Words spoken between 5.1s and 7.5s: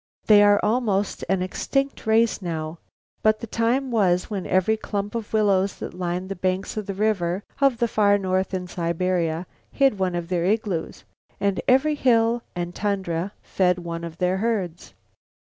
of willows that lined the banks of the rivers